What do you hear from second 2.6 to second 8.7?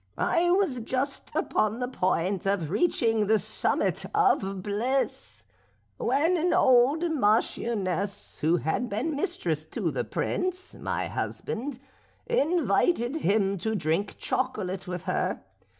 reaching the summit of bliss, when an old marchioness who